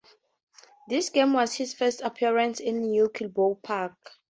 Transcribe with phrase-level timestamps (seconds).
[0.87, 3.95] This game was his first appearance at New Kilbowie Park.